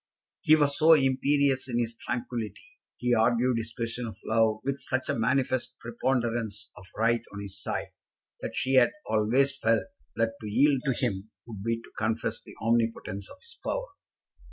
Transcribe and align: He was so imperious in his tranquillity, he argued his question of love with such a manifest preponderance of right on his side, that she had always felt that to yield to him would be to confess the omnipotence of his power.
He 0.41 0.55
was 0.55 0.79
so 0.79 0.93
imperious 0.93 1.69
in 1.69 1.77
his 1.77 1.95
tranquillity, 1.95 2.59
he 2.97 3.13
argued 3.13 3.59
his 3.59 3.71
question 3.71 4.07
of 4.07 4.17
love 4.25 4.57
with 4.63 4.79
such 4.79 5.09
a 5.09 5.13
manifest 5.15 5.77
preponderance 5.77 6.71
of 6.75 6.87
right 6.97 7.21
on 7.31 7.39
his 7.39 7.61
side, 7.61 7.91
that 8.39 8.55
she 8.55 8.73
had 8.73 8.89
always 9.07 9.59
felt 9.59 9.83
that 10.15 10.31
to 10.41 10.47
yield 10.47 10.81
to 10.85 10.93
him 10.93 11.29
would 11.45 11.61
be 11.61 11.79
to 11.83 11.91
confess 11.99 12.41
the 12.41 12.55
omnipotence 12.63 13.29
of 13.29 13.37
his 13.41 13.59
power. 13.63 13.85